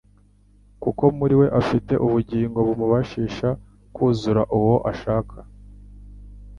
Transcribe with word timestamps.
kuko 0.83 1.03
muri 1.17 1.33
we 1.39 1.47
afite 1.61 1.93
ubugingo 2.05 2.57
bumubashisha 2.67 3.49
kuzura 3.95 4.41
uwo 4.57 4.75
ashaka. 4.91 5.37